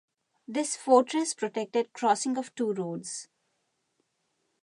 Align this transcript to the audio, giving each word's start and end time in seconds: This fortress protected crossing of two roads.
This 0.47 0.75
fortress 0.75 1.35
protected 1.35 1.93
crossing 1.93 2.35
of 2.35 2.55
two 2.55 2.73
roads. 2.73 3.27